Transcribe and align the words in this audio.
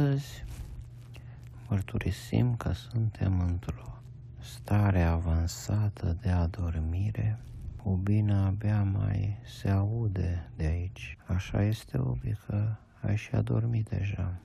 Astăzi 0.00 0.44
mărturisim 1.68 2.56
că 2.56 2.72
suntem 2.72 3.40
într-o 3.40 4.02
stare 4.38 5.02
avansată 5.02 6.16
de 6.20 6.28
adormire. 6.28 7.38
Ubina 7.82 8.46
abia 8.46 8.82
mai 8.82 9.38
se 9.44 9.68
aude 9.68 10.50
de 10.56 10.64
aici. 10.64 11.16
Așa 11.26 11.62
este, 11.62 11.98
Ubi, 11.98 12.34
că 12.46 12.74
ai 13.00 13.16
și 13.16 13.34
adormit 13.34 13.88
deja. 13.88 14.40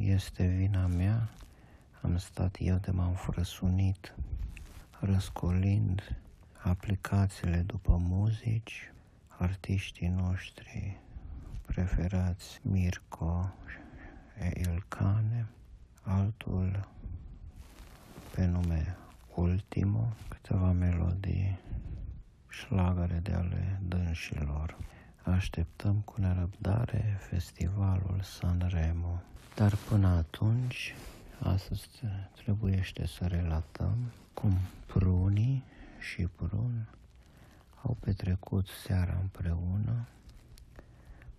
Este 0.00 0.46
vina 0.46 0.86
mea. 0.86 1.30
Am 2.02 2.16
stat 2.16 2.56
eu 2.58 2.76
de 2.76 2.90
m-am 2.90 3.14
frăsunit, 3.14 4.14
răscolind 5.00 6.16
aplicațiile 6.62 7.62
după 7.66 7.96
muzici, 8.00 8.92
artiștii 9.38 10.08
noștri 10.08 11.00
preferați 11.66 12.60
Mirko 14.40 14.60
Ilcane, 14.60 15.46
altul 16.02 16.88
pe 18.34 18.46
nume 18.46 18.96
Ultimo, 19.34 20.12
câteva 20.28 20.72
melodii 20.72 21.58
șlagăre 22.48 23.20
de 23.22 23.32
ale 23.32 23.80
dânșilor. 23.88 24.76
Așteptăm 25.22 25.94
cu 25.94 26.20
nerăbdare 26.20 27.18
festivalul 27.20 28.20
Sanremo. 28.22 29.22
Dar 29.54 29.74
până 29.88 30.08
atunci, 30.08 30.94
astăzi 31.42 31.88
trebuiește 32.34 33.06
să 33.06 33.26
relatăm 33.26 33.96
cum 34.34 34.52
prunii 34.86 35.64
și 35.98 36.22
prun 36.22 36.88
au 37.82 37.96
petrecut 38.00 38.66
seara 38.86 39.18
împreună 39.20 40.06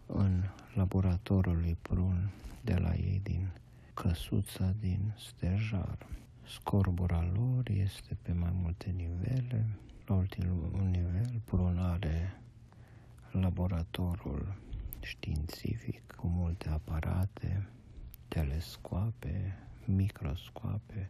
în 0.08 0.44
laboratorul 0.74 1.58
lui 1.60 1.77
Prun 1.82 2.30
de 2.62 2.76
la 2.76 2.94
ei 2.94 3.20
din 3.24 3.50
căsuța 3.94 4.74
din 4.80 5.14
stejar. 5.18 5.98
Scorbura 6.46 7.30
lor 7.34 7.70
este 7.70 8.18
pe 8.22 8.32
mai 8.32 8.52
multe 8.54 8.90
nivele. 8.90 9.66
La 10.05 10.16
ultimul 10.16 10.88
nivel, 10.91 11.41
Prun 11.46 11.77
are 11.77 12.41
laboratorul 13.32 14.55
științific 15.02 16.12
cu 16.16 16.27
multe 16.27 16.70
aparate, 16.70 17.68
telescoape, 18.27 19.58
microscoape, 19.86 21.10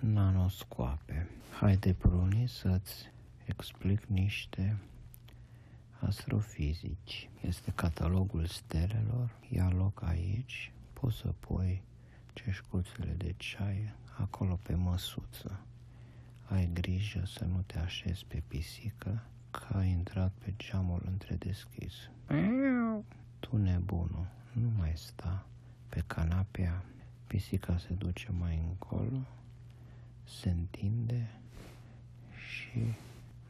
nanoscoape. 0.00 1.28
Haide, 1.60 1.92
Pruni, 1.92 2.48
să-ți 2.48 3.10
explic 3.44 4.04
niște 4.04 4.76
astrofizici. 6.06 7.30
Este 7.40 7.72
catalogul 7.74 8.46
stelelor, 8.46 9.30
ia 9.48 9.70
loc 9.70 10.02
aici, 10.02 10.72
poți 10.92 11.16
să 11.16 11.34
pui 11.40 11.82
ceșcuțele 12.32 13.12
de 13.12 13.34
ceai 13.36 13.92
acolo 14.18 14.58
pe 14.62 14.74
măsuță. 14.74 15.60
Ai 16.44 16.70
grijă 16.72 17.22
să 17.24 17.44
nu 17.44 17.62
te 17.66 17.78
așezi 17.78 18.24
pe 18.24 18.42
pisică, 18.48 19.22
că 19.50 19.76
ai 19.76 19.90
intrat 19.90 20.32
pe 20.44 20.54
geamul 20.56 21.02
întredeschis. 21.06 21.94
Tu 23.38 23.56
nebunul, 23.56 24.26
nu 24.52 24.70
mai 24.76 24.92
sta 24.96 25.46
pe 25.88 26.02
canapea. 26.06 26.84
Pisica 27.26 27.78
se 27.78 27.92
duce 27.92 28.32
mai 28.32 28.62
încolo, 28.68 29.26
se 30.24 30.50
întinde 30.50 31.30
și 32.48 32.94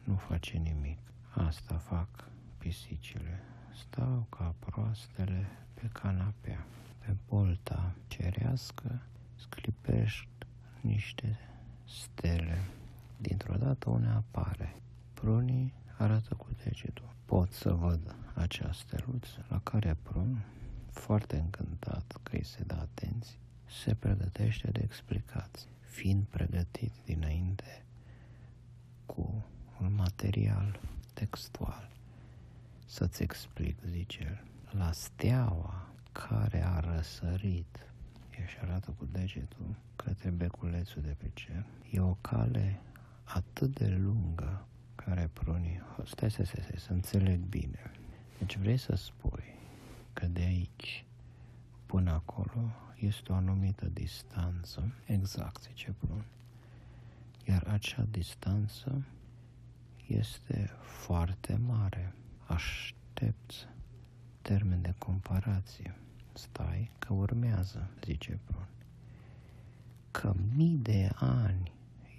nu 0.03 0.15
face 0.15 0.57
nimic. 0.57 0.97
Asta 1.33 1.75
fac 1.75 2.29
pisicile. 2.67 3.39
Stau 3.73 4.25
ca 4.29 4.55
proastele 4.59 5.45
pe 5.73 5.89
canapea. 5.91 6.65
Pe 6.97 7.15
bolta 7.27 7.95
cerească 8.07 9.01
sclipești 9.35 10.27
niște 10.81 11.39
stele. 11.85 12.57
Dintr-o 13.17 13.55
dată 13.55 13.89
una 13.89 14.15
apare. 14.15 14.81
Prunii 15.13 15.73
arată 15.97 16.33
cu 16.33 16.47
degetul. 16.63 17.13
Pot 17.25 17.51
să 17.51 17.73
văd 17.73 18.15
acea 18.33 18.71
steluță 18.71 19.45
la 19.49 19.59
care 19.59 19.97
prun, 20.03 20.45
foarte 20.91 21.37
încântat 21.37 22.19
că 22.23 22.35
îi 22.35 22.45
se 22.45 22.63
dă 22.63 22.75
atenție, 22.75 23.37
se 23.65 23.93
pregătește 23.93 24.71
de 24.71 24.81
explicații, 24.83 25.69
fiind 25.81 26.23
pregătit 26.23 26.91
dinainte 27.05 27.85
cu 29.05 29.45
un 29.81 29.95
material 29.95 30.79
textual. 31.13 31.96
Să-ți 32.89 33.23
explic, 33.23 33.77
zice 33.85 34.23
el, 34.23 34.43
la 34.79 34.91
steaua 34.91 35.87
care 36.11 36.65
a 36.65 36.79
răsărit, 36.79 37.91
și 38.45 38.57
arată 38.61 38.93
cu 38.97 39.05
degetul 39.11 39.75
către 39.95 40.29
beculețul 40.29 41.01
de 41.01 41.15
pe 41.17 41.31
cer, 41.33 41.65
e 41.91 41.99
o 41.99 42.13
cale 42.13 42.81
atât 43.23 43.77
de 43.77 43.87
lungă 43.87 44.67
care 44.95 45.29
prunii, 45.33 45.81
stai, 46.05 46.31
stai, 46.31 46.45
stai, 46.45 46.63
stai, 46.63 46.79
să 46.79 46.91
înțeleg 46.91 47.39
bine. 47.39 47.91
Deci 48.37 48.57
vrei 48.57 48.77
să 48.77 48.95
spui 48.95 49.55
că 50.13 50.25
de 50.25 50.41
aici 50.41 51.05
până 51.85 52.11
acolo 52.11 52.71
este 52.95 53.31
o 53.31 53.35
anumită 53.35 53.85
distanță, 53.85 54.93
exact, 55.05 55.61
zice 55.61 55.95
Prun. 55.97 56.25
Iar 57.45 57.63
acea 57.67 58.05
distanță 58.11 59.05
este 60.07 60.69
foarte 60.81 61.55
mare. 61.55 62.13
Aștept 62.47 63.67
termen 64.41 64.81
de 64.81 64.93
comparație. 64.97 65.95
Stai 66.33 66.91
că 66.99 67.13
urmează, 67.13 67.89
zice 68.05 68.39
Brun. 68.45 68.67
Că 70.11 70.35
mii 70.55 70.77
de 70.77 71.09
ani 71.15 71.71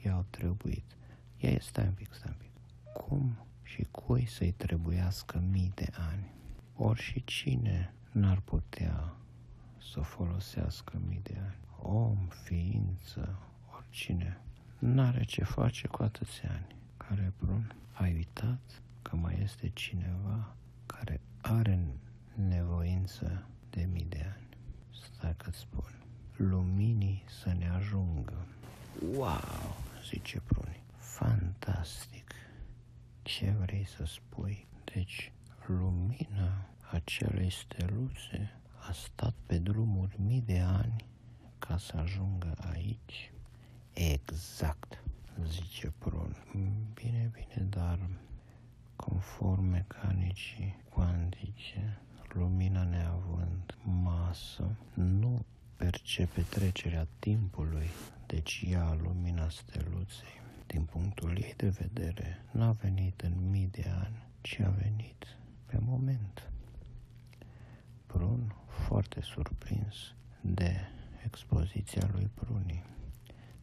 i-au 0.05 0.25
trebuit. 0.31 0.85
Ia, 1.37 1.59
stai 1.61 1.87
un 1.87 1.93
pic, 1.93 2.15
stai 2.15 2.31
un 2.31 2.37
pic. 2.39 2.51
Cum 2.93 3.37
și 3.63 3.87
cui 3.91 4.27
să-i 4.27 4.53
trebuiască 4.53 5.43
mii 5.51 5.73
de 5.75 5.89
ani? 6.11 6.33
Ori 6.77 7.01
și 7.01 7.25
cine 7.25 7.95
n-ar 8.13 8.41
putea 8.41 9.15
să 9.93 10.01
folosească 10.01 11.01
mii 11.07 11.21
de 11.23 11.37
ani? 11.43 11.59
Om, 11.83 12.29
ființă, 12.45 13.39
oricine, 13.77 14.41
n-are 14.79 15.25
ce 15.25 15.45
face 15.45 15.87
cu 15.87 16.03
atâția 16.03 16.51
ani. 16.51 16.77
Care, 16.97 17.33
Brun, 17.39 17.75
ai 17.93 18.15
uitat 18.15 18.83
că 19.09 19.17
mai 19.17 19.39
este 19.43 19.69
cineva 19.69 20.57
care 20.87 21.21
are 21.41 21.87
nevoință 22.35 23.47
de 23.71 23.89
mii 23.93 24.07
de 24.09 24.33
ani. 24.37 24.49
Stai 24.91 25.35
că 25.37 25.51
spun. 25.51 26.03
Luminii 26.37 27.25
să 27.43 27.53
ne 27.59 27.69
ajungă. 27.69 28.47
Wow, 29.15 29.77
zice 30.09 30.43
Bruni. 30.47 30.83
Fantastic. 30.97 32.35
Ce 33.23 33.51
vrei 33.51 33.87
să 33.87 34.05
spui? 34.05 34.67
Deci, 34.95 35.33
lumina 35.67 36.69
acelei 36.91 37.51
steluțe 37.51 38.51
a 38.89 38.93
stat 38.93 39.35
pe 39.47 39.59
drumuri 39.59 40.21
mii 40.21 40.43
de 40.43 40.59
ani 40.61 41.05
ca 41.59 41.79
să 41.79 41.97
ajungă 41.97 42.55
aici? 42.73 43.33
Exact, 43.93 45.03
zice 45.47 45.93
Prun. 45.99 46.37
Bine, 46.95 47.31
bine, 47.33 47.67
dar 47.69 47.99
conform 49.09 49.65
mecanicii 49.65 50.77
cuantice, 50.89 51.99
lumina 52.33 52.85
neavând 52.85 53.77
masă, 53.83 54.77
nu 54.95 55.45
percepe 55.77 56.41
trecerea 56.41 57.07
timpului, 57.19 57.89
deci 58.27 58.65
ea, 58.67 58.99
lumina 59.03 59.49
steluței, 59.49 60.41
din 60.67 60.83
punctul 60.83 61.37
ei 61.37 61.55
de 61.57 61.69
vedere, 61.69 62.45
n-a 62.53 62.73
venit 62.73 63.21
în 63.21 63.51
mii 63.51 63.69
de 63.71 63.85
ani, 64.05 64.27
ci 64.41 64.59
a 64.61 64.69
venit 64.71 65.27
pe 65.67 65.79
moment. 65.81 66.51
Prun, 68.07 68.55
foarte 68.67 69.21
surprins 69.21 70.15
de 70.41 70.77
expoziția 71.25 72.09
lui 72.13 72.31
Pruni, 72.35 72.85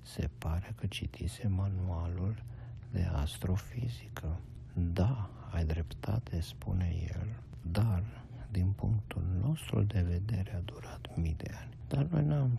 se 0.01 0.29
pare 0.37 0.73
că 0.75 0.87
citise 0.87 1.47
manualul 1.47 2.43
de 2.91 3.01
astrofizică. 3.01 4.39
Da, 4.77 5.29
ai 5.51 5.65
dreptate, 5.65 6.39
spune 6.39 6.95
el, 7.13 7.27
dar 7.71 8.03
din 8.51 8.71
punctul 8.71 9.23
nostru 9.41 9.81
de 9.81 10.01
vedere 10.01 10.55
a 10.55 10.59
durat 10.59 11.09
mii 11.15 11.35
de 11.37 11.51
ani. 11.61 11.73
Dar 11.87 12.03
noi 12.03 12.25
n-am 12.25 12.57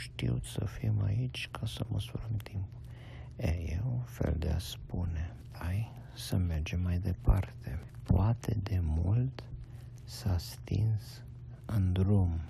știut 0.00 0.44
să 0.44 0.64
fim 0.64 1.02
aici 1.04 1.48
ca 1.50 1.66
să 1.66 1.86
măsurăm 1.88 2.36
timpul. 2.42 2.80
E, 3.36 3.46
e 3.46 3.80
un 3.86 4.00
fel 4.00 4.34
de 4.38 4.48
a 4.48 4.58
spune, 4.58 5.34
hai 5.52 5.90
să 6.14 6.36
mergem 6.36 6.80
mai 6.80 6.98
departe. 6.98 7.78
Poate 8.02 8.58
de 8.62 8.78
mult 8.82 9.44
s-a 10.04 10.38
stins 10.38 11.22
în 11.66 11.92
drum, 11.92 12.40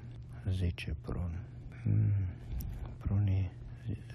zice 0.48 0.96
Prun. 1.00 1.44
Hmm, 1.82 2.12
Prunii 2.98 3.50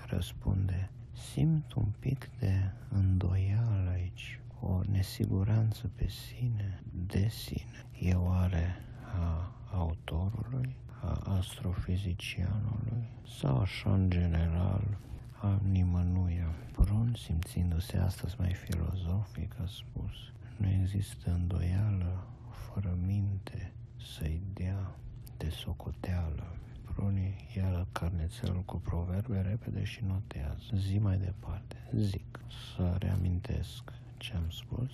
răspunde, 0.07 0.89
simt 1.13 1.73
un 1.73 1.87
pic 1.99 2.29
de 2.39 2.71
îndoială 2.89 3.89
aici 3.89 4.39
o 4.61 4.81
nesiguranță 4.91 5.91
pe 5.95 6.07
sine, 6.07 6.83
de 6.91 7.27
sine. 7.27 7.85
E 7.99 8.13
oare 8.13 8.75
a 9.19 9.51
autorului, 9.71 10.75
a 11.01 11.35
astrofizicianului 11.37 13.07
sau 13.39 13.57
așa 13.59 13.93
în 13.93 14.09
general 14.09 14.97
a 15.41 15.59
nimănuia. 15.69 16.55
Brun, 16.71 17.13
simțindu-se 17.17 17.97
astăzi 17.97 18.35
mai 18.37 18.53
filozofic, 18.53 19.59
a 19.59 19.65
spus, 19.65 20.13
nu 20.57 20.69
există 20.69 21.31
îndoială 21.31 22.27
fără 22.49 22.97
minte 23.05 23.71
să-i 23.95 24.41
dea 24.53 24.95
de 25.37 25.49
socoteală. 25.49 26.57
Bruni 26.93 27.51
ia 27.55 27.87
carnețelul 27.91 28.63
cu 28.65 28.77
proverbe 28.77 29.41
repede 29.41 29.83
și 29.83 30.03
notează. 30.03 30.75
Zi 30.75 30.97
mai 30.97 31.17
departe. 31.17 31.75
Zic. 31.95 32.39
Să 32.75 32.95
reamintesc 32.99 33.93
ce 34.17 34.33
am 34.35 34.49
spus. 34.49 34.91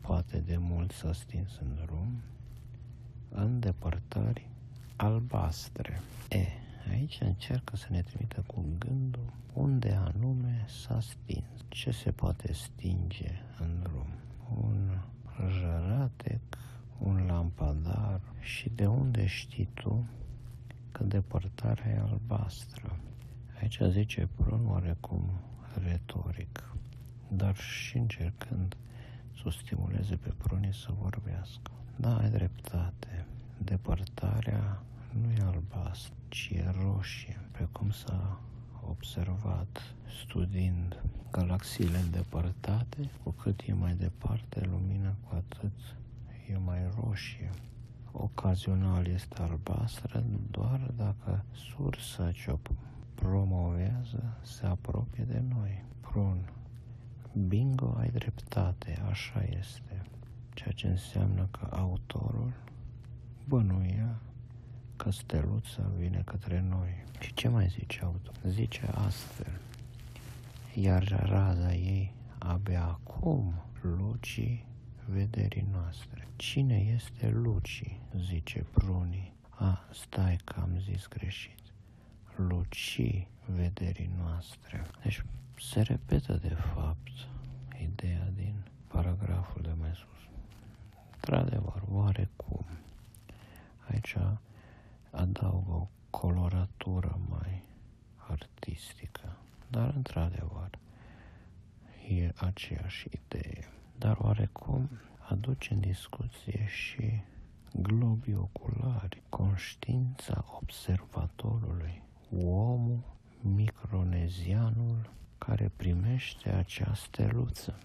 Poate 0.00 0.38
de 0.38 0.56
mult 0.56 0.90
s-a 0.90 1.12
stins 1.12 1.58
în 1.60 1.74
drum. 1.84 2.22
În 3.28 3.60
depărtări 3.60 4.48
albastre. 4.96 6.00
E, 6.28 6.46
aici 6.90 7.18
încearcă 7.20 7.76
să 7.76 7.86
ne 7.90 8.02
trimită 8.02 8.44
cu 8.46 8.64
gândul 8.78 9.32
unde 9.52 9.92
anume 9.92 10.64
s-a 10.68 11.00
stins. 11.00 11.64
Ce 11.68 11.90
se 11.90 12.10
poate 12.10 12.52
stinge 12.52 13.30
în 13.58 13.80
drum? 13.82 14.08
Un 14.62 14.98
jăratec, 15.60 16.40
un 16.98 17.26
lampadar 17.26 18.20
și 18.40 18.68
de 18.68 18.86
unde 18.86 19.26
știi 19.26 19.68
tu 19.74 20.06
că 20.92 21.04
depărtarea 21.04 21.90
e 21.90 21.98
albastră? 21.98 22.96
Aici 23.60 23.80
zice 23.90 24.28
prun 24.34 24.66
oarecum 24.66 25.30
retoric, 25.84 26.74
dar 27.32 27.56
și 27.56 27.96
încercând 27.96 28.76
să 29.34 29.42
o 29.44 29.50
stimuleze 29.50 30.16
pe 30.16 30.32
prunii 30.36 30.74
să 30.74 30.88
vorbească. 30.98 31.70
Da, 31.96 32.16
ai 32.16 32.30
dreptate. 32.30 33.26
Depărtarea 33.58 34.82
nu 35.22 35.30
e 35.30 35.42
albastră, 35.42 36.14
ci 36.28 36.50
e 36.52 36.74
roșie, 36.82 37.40
precum 37.52 37.90
s-a 37.90 38.40
observat 38.88 39.94
studiind 40.22 41.02
galaxiile 41.30 41.98
îndepărtate, 41.98 43.10
cu 43.22 43.30
cât 43.30 43.60
e 43.66 43.72
mai 43.72 43.94
departe 43.94 44.60
lumina, 44.70 45.14
cu 45.28 45.34
atât 45.34 45.96
e 46.48 46.58
mai 46.58 46.78
roșie. 47.00 47.50
Ocazional 48.12 49.06
este 49.06 49.42
albastră 49.42 50.24
doar 50.50 50.90
dacă 50.96 51.44
sursa 51.52 52.32
ce 52.32 52.50
o 52.50 52.58
promovează 53.14 54.38
se 54.42 54.66
apropie 54.66 55.24
de 55.24 55.42
noi. 55.48 55.84
Prun. 56.00 56.50
Bingo, 57.32 57.94
ai 57.98 58.08
dreptate, 58.10 59.02
așa 59.08 59.42
este. 59.58 60.02
Ceea 60.54 60.72
ce 60.72 60.86
înseamnă 60.86 61.48
că 61.50 61.68
autorul 61.70 62.52
bănuia 63.48 64.20
că 64.96 65.10
steluța 65.10 65.90
vine 65.98 66.22
către 66.24 66.60
noi. 66.68 67.04
Și 67.20 67.34
ce 67.34 67.48
mai 67.48 67.66
zice 67.68 68.00
autor? 68.02 68.34
Zice 68.46 68.86
astfel. 68.94 69.60
Iar 70.74 71.22
raza 71.28 71.74
ei 71.74 72.14
abia 72.38 72.84
acum 72.84 73.54
lucii 73.80 74.66
vederii 75.04 75.66
noastre. 75.72 76.28
Cine 76.36 76.92
este 76.94 77.28
lucii? 77.28 78.00
Zice 78.16 78.66
Pruni. 78.70 79.32
A, 79.50 79.88
stai 79.92 80.38
că 80.44 80.60
am 80.60 80.78
zis 80.78 81.08
greșit. 81.08 81.69
Lucii 82.48 83.28
vederii 83.46 84.10
noastre. 84.18 84.86
Deci 85.02 85.24
se 85.58 85.80
repetă 85.80 86.32
de 86.32 86.54
fapt 86.74 87.10
ideea 87.82 88.28
din 88.34 88.54
paragraful 88.86 89.62
de 89.62 89.72
mai 89.78 89.90
sus. 89.94 90.28
Într-adevăr, 91.14 91.82
oarecum. 91.90 92.66
Aici 93.90 94.16
adaugă 95.10 95.72
o 95.72 95.88
coloratură 96.10 97.18
mai 97.28 97.62
artistică, 98.16 99.36
dar 99.68 99.92
într-adevăr 99.94 100.70
e 102.08 102.32
aceeași 102.36 103.08
idee. 103.10 103.68
Dar 103.98 104.16
oarecum 104.20 104.90
aduce 105.28 105.72
în 105.72 105.80
discuție 105.80 106.66
și 106.66 107.22
globii 107.72 108.34
oculari, 108.34 109.22
conștiința 109.28 110.44
observatorului, 110.60 112.02
omul 112.36 112.98
micronezianul 113.40 115.10
care 115.38 115.70
primește 115.76 116.50
acea 116.50 116.94
steluță. 116.94 117.78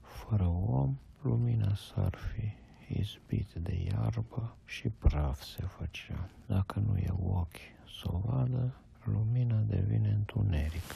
Fără 0.00 0.46
om, 0.46 0.96
lumina 1.22 1.74
s-ar 1.74 2.14
fi 2.14 2.52
izbit 3.00 3.52
de 3.52 3.88
iarbă 3.92 4.56
și 4.64 4.88
praf 4.88 5.42
se 5.42 5.62
făcea. 5.62 6.28
Dacă 6.46 6.78
nu 6.86 6.96
e 6.96 7.14
ochi 7.22 7.56
să 8.00 8.08
o 8.12 8.18
vadă, 8.18 8.74
lumina 9.04 9.58
devine 9.60 10.08
întuneric. 10.08 10.94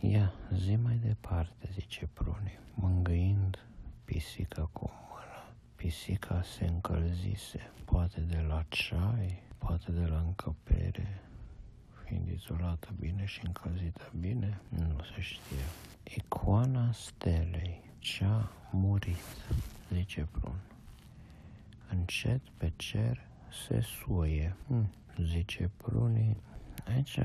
Ia, 0.00 0.32
zi 0.54 0.76
mai 0.76 0.96
departe, 0.96 1.68
zice 1.72 2.08
Pruni, 2.12 2.58
mângâind 2.74 3.66
pisica 4.04 4.68
cu 4.72 4.90
mână. 5.10 5.54
Pisica 5.76 6.42
se 6.42 6.64
încălzise, 6.64 7.70
poate 7.84 8.20
de 8.20 8.44
la 8.48 8.64
ceai, 8.68 9.42
poate 9.58 9.92
de 9.92 10.06
la 10.06 10.18
încăpere, 10.18 11.20
fiind 12.12 12.28
izolată 12.28 12.88
bine 13.00 13.24
și 13.24 13.40
încălzită 13.46 14.12
bine, 14.20 14.60
nu 14.68 15.04
se 15.14 15.20
știe. 15.20 15.64
Icoana 16.16 16.92
stelei, 16.92 17.80
cea 17.98 18.50
murit, 18.70 19.46
zice 19.92 20.28
Prun. 20.30 20.60
Încet 21.90 22.40
pe 22.56 22.72
cer 22.76 23.20
se 23.66 23.80
suie, 23.80 24.56
hm, 24.66 24.92
zice 25.22 25.70
Prunii. 25.76 26.36
Aici 26.86 27.18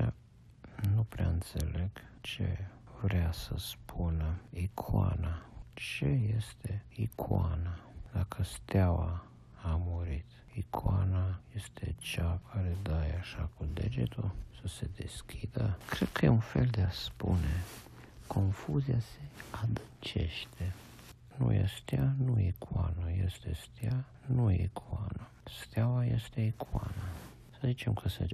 nu 0.94 1.02
prea 1.08 1.28
înțeleg 1.28 1.90
ce 2.20 2.58
vrea 3.02 3.32
să 3.32 3.54
spună 3.56 4.40
icoana. 4.50 5.42
Ce 5.74 6.06
este 6.36 6.84
icoana? 6.88 7.78
Dacă 8.12 8.42
steaua 8.42 9.27
a 9.68 9.76
murit, 9.76 10.24
icoana 10.52 11.40
este 11.54 11.94
cea 11.98 12.40
care 12.52 12.76
dai 12.82 13.10
așa 13.20 13.50
cu 13.56 13.64
degetul 13.74 14.30
să 14.60 14.68
se 14.68 14.90
deschidă. 14.96 15.78
Cred 15.88 16.08
că 16.12 16.24
e 16.24 16.28
un 16.28 16.38
fel 16.38 16.66
de 16.66 16.80
a 16.80 16.90
spune. 16.90 17.64
Confuzia 18.26 18.98
se 19.00 19.20
adâncește. 19.50 20.74
Nu 21.36 21.52
e 21.52 21.70
stea, 21.80 22.14
nu 22.24 22.38
e 22.38 22.46
icoană. 22.46 23.10
Este 23.24 23.54
stea, 23.54 24.04
nu 24.26 24.50
e 24.50 24.62
icoană. 24.62 25.28
Steaua 25.44 26.04
este 26.04 26.40
icoana. 26.40 27.08
Să 27.50 27.66
zicem 27.66 27.92
că 27.92 28.08
se 28.08 28.26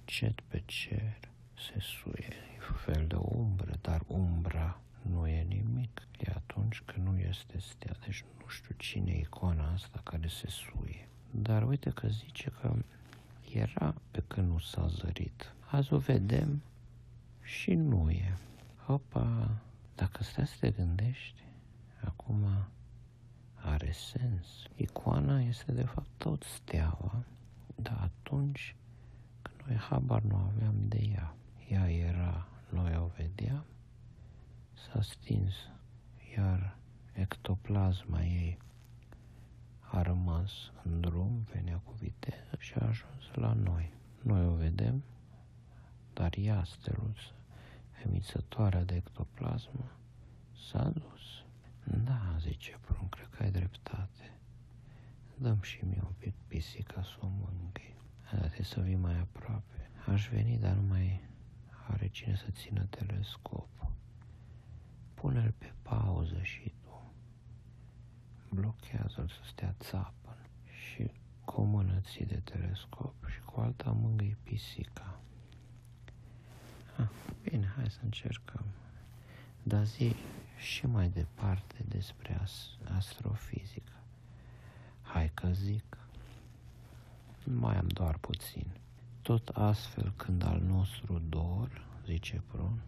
încet 0.00 0.40
pe 0.40 0.62
cer 0.64 1.18
se 1.54 1.80
suie. 1.80 2.32
E 2.58 2.62
un 2.70 2.76
fel 2.76 3.06
de 3.06 3.14
umbră, 3.14 3.72
dar 3.80 4.02
umbra 4.06 4.80
nu 5.10 5.26
e 5.26 5.42
nimic. 5.42 6.02
E 6.18 6.32
atunci 6.34 6.82
când 6.84 7.06
nu 7.06 7.18
este 7.18 7.58
stea. 7.58 7.96
Deci 8.04 8.24
nu 8.40 8.46
știu 8.48 8.74
cine 8.78 9.10
e 9.10 9.18
icoana 9.18 9.72
asta 9.72 10.00
care 10.04 10.28
se 10.28 10.46
suie. 10.48 11.08
Dar 11.30 11.66
uite 11.68 11.90
că 11.90 12.08
zice 12.08 12.52
că 12.60 12.74
era 13.52 13.94
pe 14.10 14.22
când 14.26 14.48
nu 14.48 14.58
s-a 14.58 14.86
zărit. 14.86 15.54
Azi 15.70 15.92
o 15.92 15.98
vedem 15.98 16.62
și 17.42 17.74
nu 17.74 18.10
e. 18.10 18.36
Opa, 18.86 19.50
dacă 19.94 20.22
stai 20.22 20.46
să 20.46 20.54
te 20.60 20.70
gândești, 20.70 21.42
acum 22.04 22.44
are 23.54 23.90
sens. 23.92 24.46
Icoana 24.76 25.40
este 25.40 25.72
de 25.72 25.82
fapt 25.82 26.08
tot 26.16 26.42
steaua, 26.42 27.24
dar 27.74 27.98
atunci 28.02 28.76
când 29.42 29.62
noi 29.66 29.76
habar 29.76 30.22
nu 30.22 30.36
aveam 30.36 30.74
de 30.88 30.98
ea. 31.12 31.34
Ea 31.68 31.90
era, 31.90 32.48
noi 32.70 32.96
o 32.96 33.10
vedeam, 33.16 33.64
s-a 34.76 35.00
stins, 35.02 35.54
iar 36.36 36.76
ectoplasma 37.12 38.24
ei 38.24 38.58
a 39.80 40.02
rămas 40.02 40.52
în 40.82 41.00
drum, 41.00 41.46
venea 41.52 41.76
cu 41.84 41.92
viteză 41.92 42.56
și 42.58 42.74
a 42.78 42.86
ajuns 42.86 43.34
la 43.34 43.52
noi. 43.52 43.92
Noi 44.22 44.46
o 44.46 44.54
vedem, 44.54 45.02
dar 46.12 46.32
ea, 46.38 46.64
steluță, 46.64 47.34
emițătoarea 48.04 48.84
de 48.84 48.94
ectoplasmă, 48.94 49.90
s-a 50.70 50.88
dus. 50.88 51.44
Da, 52.04 52.36
zice 52.38 52.78
Prun, 52.80 53.08
cred 53.08 53.28
că 53.30 53.42
ai 53.42 53.50
dreptate. 53.50 54.38
Dăm 55.38 55.60
și 55.60 55.84
mie 55.84 56.02
un 56.04 56.14
pic 56.18 56.34
pisica 56.46 57.02
să 57.02 57.16
o 57.20 57.26
mângâi. 57.26 57.96
Trebuie 58.30 58.62
să 58.62 58.80
vii 58.80 58.96
mai 58.96 59.18
aproape. 59.18 59.90
Aș 60.06 60.28
veni, 60.28 60.58
dar 60.58 60.74
nu 60.74 60.82
mai 60.82 61.20
are 61.88 62.08
cine 62.08 62.34
să 62.34 62.50
țină 62.50 62.84
telescopul. 62.84 63.85
Pune-l 65.16 65.54
pe 65.58 65.72
pauză 65.82 66.42
și 66.42 66.72
blochează-l 68.50 69.28
să 69.28 69.40
stea 69.50 69.74
țapă 69.80 70.36
și 70.64 71.10
cu 71.44 71.60
o 71.60 71.64
mână 71.64 72.00
ții 72.00 72.26
de 72.26 72.40
telescop 72.44 73.14
și 73.28 73.40
cu 73.40 73.60
alta 73.60 73.90
mângâi 73.90 74.36
pisica. 74.42 75.20
Ah, 76.96 77.08
bine, 77.42 77.72
hai 77.76 77.90
să 77.90 77.98
încercăm. 78.02 78.64
Dar 79.62 79.84
zi 79.84 80.14
și 80.56 80.86
mai 80.86 81.08
departe 81.08 81.84
despre 81.88 82.40
astrofizică. 82.96 83.92
Hai 85.02 85.30
că 85.34 85.48
zic. 85.52 85.98
Mai 87.44 87.76
am 87.76 87.86
doar 87.86 88.18
puțin. 88.18 88.66
Tot 89.22 89.48
astfel 89.48 90.12
când 90.16 90.44
al 90.44 90.60
nostru 90.60 91.18
dor, 91.28 91.86
zice 92.04 92.42
prun, 92.46 92.80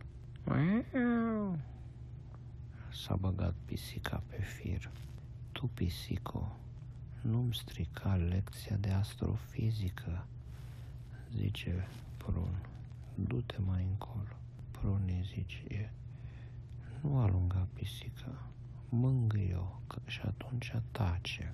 s-a 3.02 3.17
băgat 3.17 3.55
pisica 3.64 4.23
pe 4.26 4.43
fir. 4.43 4.90
Tu, 5.52 5.67
pisico, 5.67 6.57
nu-mi 7.21 7.55
strica 7.55 8.14
lecția 8.14 8.76
de 8.76 8.90
astrofizică, 8.90 10.26
zice 11.37 11.88
prun. 12.17 12.67
Du-te 13.14 13.59
mai 13.59 13.87
încolo. 13.90 14.37
Prunii 14.71 15.23
zice, 15.35 15.93
nu 17.00 17.19
alunga 17.19 17.69
pisica, 17.73 18.50
mângâi-o 18.88 19.81
și 20.07 20.21
atunci 20.21 20.73
tace. 20.90 21.52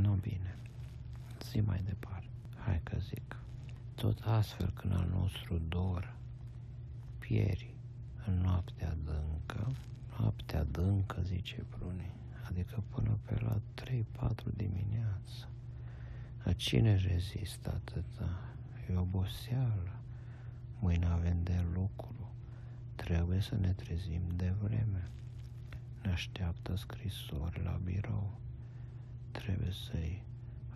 Nu 0.00 0.12
bine. 0.12 0.56
Zi 1.42 1.60
mai 1.60 1.82
departe. 1.84 2.28
Hai 2.56 2.80
că 2.82 2.96
zic. 2.98 3.36
Tot 3.94 4.20
astfel 4.24 4.70
când 4.70 4.92
al 4.92 5.08
nostru 5.10 5.58
dor 5.68 6.14
pieri 7.18 7.74
în 8.26 8.40
noaptea 8.40 8.90
adâncă, 8.90 9.72
noaptea 10.18 10.60
adâncă, 10.60 11.20
zice 11.22 11.64
Bruni, 11.78 12.10
adică 12.48 12.82
până 12.88 13.18
pe 13.22 13.40
la 13.40 13.60
3-4 13.82 14.54
dimineață. 14.56 15.48
A 16.44 16.52
cine 16.52 16.96
rezistă 16.96 17.70
atâta? 17.70 18.38
E 18.90 18.96
oboseală. 18.96 19.98
Mâine 20.78 21.06
avem 21.06 21.42
de 21.42 21.64
lucru. 21.74 22.32
Trebuie 22.94 23.40
să 23.40 23.56
ne 23.56 23.72
trezim 23.72 24.22
de 24.36 24.52
vreme. 24.62 25.10
Ne 26.02 26.10
așteaptă 26.10 26.76
scrisori 26.76 27.62
la 27.62 27.80
birou. 27.84 28.38
Trebuie 29.30 29.72
să-i 29.90 30.22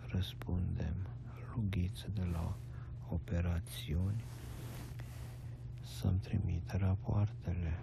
răspundem 0.07 0.95
lughiță 1.55 2.07
de 2.13 2.23
la 2.31 2.57
operațiuni 3.09 4.23
să-mi 5.99 6.19
trimite 6.19 6.77
rapoartele. 6.77 7.79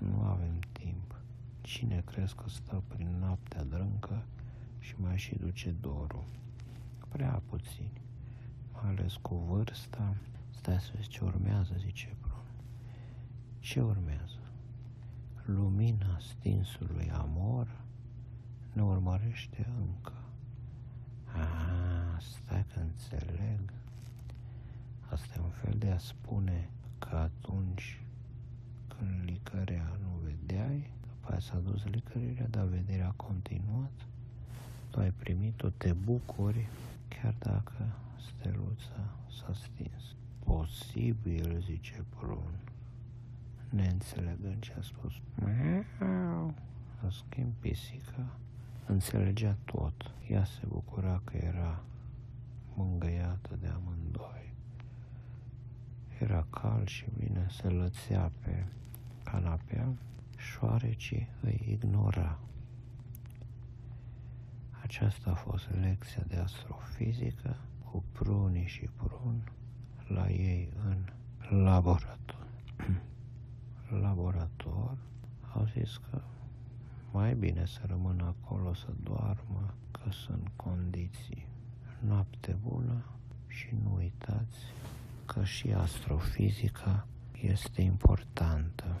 Nu 0.00 0.22
avem 0.22 0.58
timp. 0.72 1.20
Cine 1.60 2.02
crezi 2.06 2.34
că 2.34 2.48
stă 2.48 2.82
prin 2.86 3.16
noaptea 3.18 3.64
drâncă 3.64 4.24
și 4.78 4.94
mai 5.00 5.18
și 5.18 5.34
duce 5.34 5.70
dorul? 5.70 6.24
Prea 7.08 7.42
puțini, 7.46 8.00
mai 8.72 8.90
ales 8.90 9.14
cu 9.16 9.34
vârsta. 9.34 10.16
Stai 10.50 10.80
să 10.80 10.90
vezi 10.94 11.08
ce 11.08 11.24
urmează, 11.24 11.74
zice 11.78 12.16
Brun. 12.20 12.44
Ce 13.58 13.80
urmează? 13.80 14.38
Lumina 15.44 16.18
stinsului 16.18 17.10
amor 17.10 17.80
ne 18.72 18.82
urmărește 18.82 19.66
încă. 19.78 20.12
Ah, 21.24 22.20
stai 22.20 22.64
că 22.74 22.80
înțeleg. 22.80 23.72
Asta 25.10 25.34
e 25.36 25.42
un 25.42 25.50
fel 25.50 25.74
de 25.78 25.90
a 25.90 25.98
spune 25.98 26.70
că 26.98 27.16
atunci 27.16 28.02
când 28.88 29.24
licărea 29.24 29.98
nu 30.02 30.20
vedeai, 30.24 30.90
după 31.00 31.29
aia 31.29 31.29
s-a 31.40 31.56
dus 31.56 31.84
licărirea, 31.84 32.46
dar 32.50 32.64
vederea 32.64 33.08
a 33.08 33.24
continuat, 33.26 34.06
tu 34.90 35.00
ai 35.00 35.10
primit-o, 35.10 35.68
te 35.68 35.92
bucuri, 35.92 36.68
chiar 37.08 37.34
dacă 37.38 37.86
steluța 38.16 39.14
s-a 39.30 39.52
stins. 39.52 40.14
Posibil, 40.44 41.62
zice 41.64 42.04
Prun, 42.18 42.54
neînțelegând 43.70 44.60
ce 44.60 44.74
a 44.78 44.82
spus. 44.82 45.12
Miau. 45.34 46.54
În 47.02 47.10
schimb, 47.10 47.52
pisica 47.60 48.26
înțelegea 48.90 49.56
tot. 49.64 50.14
Ea 50.28 50.44
se 50.44 50.60
bucura 50.68 51.20
că 51.24 51.36
era 51.36 51.82
mângâiată 52.74 53.58
de 53.60 53.66
amândoi. 53.66 54.54
Era 56.18 56.46
cald 56.50 56.88
și 56.88 57.04
bine 57.18 57.46
se 57.50 57.68
lățea 57.68 58.32
pe 58.42 58.64
canapea, 59.24 59.92
șoarecii 60.40 61.28
îi 61.40 61.66
ignora. 61.68 62.38
Aceasta 64.82 65.30
a 65.30 65.34
fost 65.34 65.68
lecția 65.80 66.22
de 66.28 66.36
astrofizică 66.36 67.56
cu 67.84 68.04
prunii 68.12 68.66
și 68.66 68.88
prun 68.96 69.52
la 70.06 70.30
ei 70.30 70.72
în 70.84 71.04
laborator. 71.64 72.46
laborator 74.02 74.96
au 75.54 75.64
zis 75.64 75.96
că 76.10 76.20
mai 77.12 77.34
bine 77.34 77.64
să 77.66 77.80
rămână 77.86 78.34
acolo 78.40 78.74
să 78.74 78.88
doarmă, 79.02 79.74
că 79.90 80.10
sunt 80.10 80.50
condiții. 80.56 81.46
Noapte 82.06 82.56
bună 82.62 83.04
și 83.46 83.68
nu 83.82 83.94
uitați 83.96 84.58
că 85.26 85.44
și 85.44 85.72
astrofizica 85.72 87.06
este 87.40 87.82
importantă. 87.82 89.00